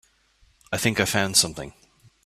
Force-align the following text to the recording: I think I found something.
I 0.71 0.77
think 0.79 0.99
I 0.99 1.05
found 1.05 1.37
something. 1.37 1.75